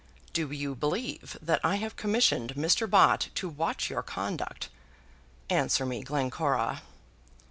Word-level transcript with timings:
"Do 0.33 0.49
you 0.49 0.73
believe 0.73 1.37
that 1.43 1.61
I 1.63 1.75
have 1.75 1.95
commissioned 1.95 2.55
Mr. 2.55 2.89
Bott 2.89 3.29
to 3.35 3.47
watch 3.47 3.91
your 3.91 4.01
conduct? 4.01 4.69
Answer 5.47 5.85
me, 5.85 6.01
Glencora." 6.01 6.81